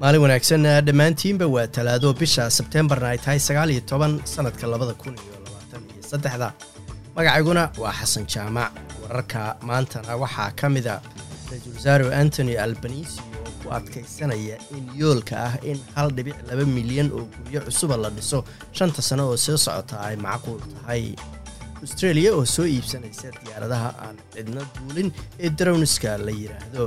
[0.00, 5.14] maalin wanaagsan dhammaantiinba waa talaado bisha sebteembarna ay tahay sagaal iyo toban sannadka labada kun
[5.24, 6.48] iyo labaatan iyo saddexda.
[7.16, 8.72] Magacayguna waa xasan jaamac.
[9.02, 10.94] Wararka maantana waxaa ka mida
[11.50, 17.08] ra'iisul wasaare antony albanisi oo ku adkaysanaya in yoolka ah in hal dhibic laba milyan
[17.16, 18.38] oo guryo cusuba la dhiso.
[18.76, 21.04] Shanta sano oo soo socota ay macquul tahay.
[21.80, 25.08] Austreeliya oo soo iibsanaysa diyaaradaha aan cidna duulin
[25.44, 26.84] ee darowniska la yidhaahdo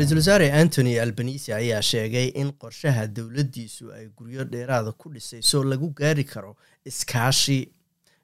[0.00, 5.88] ra'iisul wasaare antony albanisi ayaa sheegay in qorshaha dowladdiisu ay guryo dheeraada ku dhisayso lagu
[6.00, 7.60] gaari karo iskaashi.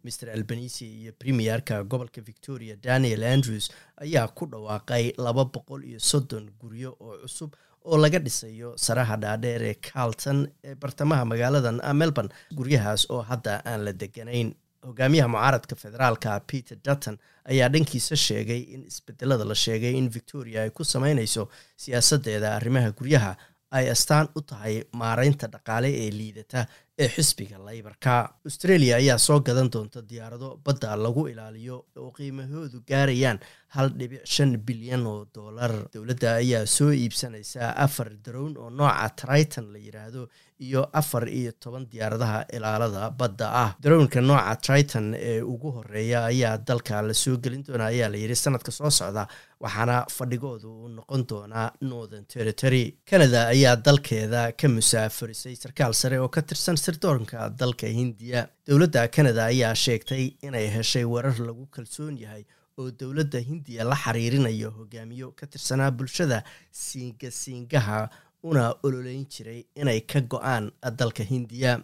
[0.06, 3.70] Mr albanisi iyo premierka gobolka victoria daniel andrews
[4.04, 7.50] ayaa ku dhawaaqay laba boqol iyo soddon guryo oo cusub
[7.84, 13.82] oo laga dhisayo saraha dhaadheer ee carlton ee bartamaha magaaladan melbourne guryahaas oo hadda aan
[13.86, 14.54] la deganayn
[14.88, 17.16] hogaamiyaha mucaaradka federaalka peter dutton
[17.52, 21.42] ayaa dhankiisa sheegay in isbedelada la sheegay in victoria ay ku sameynayso
[21.84, 23.32] siyaasadeeda arrimaha guryaha
[23.78, 26.60] ay astaan u tahay maareynta dhaqaale ee liidata
[26.98, 28.14] ee xisbiga laybarka.
[28.48, 33.38] Australia ayaa soo gadan doonta diyaarado badda lagu ilaaliyo oo qiimahoodu gaarayaan
[33.76, 35.72] hal dhibic shan bilyan oo dollar.
[35.94, 40.22] Dowladda ayaa soo iibsanaysaa afar darown oo nooca triton la yidhaahdo
[40.66, 43.70] iyo afar iyo toban diyaaradaha ilaalada badda ah.
[43.82, 48.36] Darownka nooca triton ee ugu horreeya ayaa dalka la soo gelin doona ayaa la yidhi
[48.44, 49.28] sanadka soo socda
[49.64, 52.84] waxaana fadhigoodu uu noqon doonaa northern territory.
[53.10, 58.48] Canada ayaa dalkeeda ka musaafarisay sarkaal sare oo ka tirsan sirdoonka dalka hindiya.
[58.68, 62.44] Dowladda canada ayaa sheegtay inay heshay warar lagu kalsoon yahay
[62.78, 66.38] oo dowladda hindiya la xiriirinayo hogaamiyo ka tirsanaa bulshada
[66.72, 68.08] siinga-siingaha
[68.42, 70.70] una ololeyn jiray inay ka go'aan
[71.00, 71.80] dalka hindiya.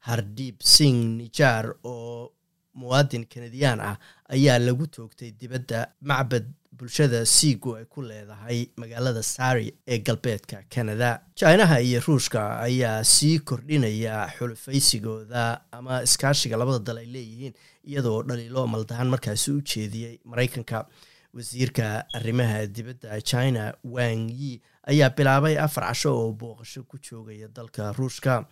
[0.00, 2.32] Hardib sing nijar oo
[2.74, 3.96] muwaadin kanadiyaan ah
[4.30, 11.20] ayaa lagu toogtay dibadda macbad bulshada siigu ay ku leedahay magaalada sari ee galbeedka canada
[11.36, 18.66] jinaha iyo ruushka ayaa sii kordhinaya xulufaysigooda ama iskaashiga labada dal ay leeyihiin iyadoo dhaliilo
[18.66, 20.86] maldahan markaasi u jeediyey maraykanka.
[21.34, 27.92] Wasiirka arrimaha dibadda china wang yi ayaa bilaabay afar casho oo booqasho ku joogaya dalka
[27.92, 28.46] ruushka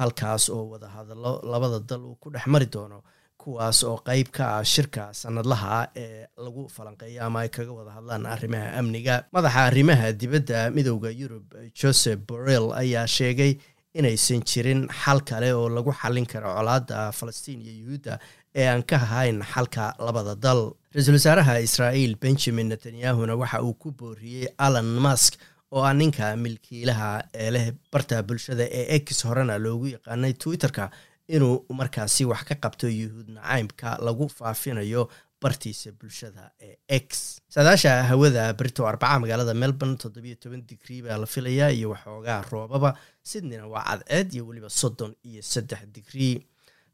[0.00, 3.02] halkaas oo wadahadallo labada dal uu ku dhex mari doono
[3.42, 8.26] kuwaas oo qeyb ka ah shirka sanadlaha ee lagu falanqeeyo ama ay kaga wada hadlaan
[8.34, 9.16] arrimaha amniga.
[9.34, 11.46] Madaxa arrimaha dibadda midowda yurub
[11.80, 13.52] joseph borrell ayaa sheegay
[13.98, 18.14] inaysan jirin xal kale oo lagu xallin karo colaadda falastiin iyo yuhuudda
[18.60, 20.62] ee aan ka ahayn xalka labada dal.
[20.94, 25.32] Ra'iisul wasaaraha israa'iil benjamin netanyahuna waxa uu ku booriyey alan mask
[25.72, 27.10] oo ah ninka milkiilaha
[27.44, 30.84] ee leh barta bulshada ee ex horena loogu yaqaanay twitterka
[31.28, 35.08] inuu markaasi wax ka qabto yuhuud nacaymka lagu faafinayo
[35.42, 37.40] bartiisa bulshada ee x.
[37.54, 42.90] Saadaasha hawada berito arbaca magaalada melbourne toddobiyo toban digrii baa la filayaa iyo waxoogaa roobaba
[43.30, 46.34] sydneyna waa cadceed iyo weliba soddon iyo saddex digrii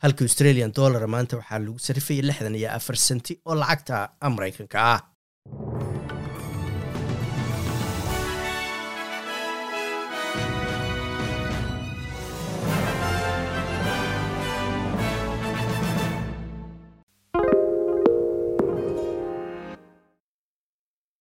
[0.03, 3.97] halka australian dollar maanta waxaa lagu sarifayay lixdan iyo afar senti oo lacagta
[4.37, 5.01] maraykanka ah